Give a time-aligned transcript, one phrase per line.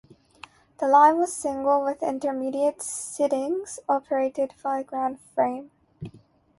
[0.79, 5.69] The line was single, with intermediate sidings operated by ground frame.